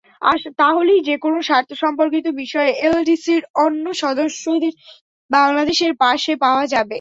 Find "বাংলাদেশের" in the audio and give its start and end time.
5.31-5.91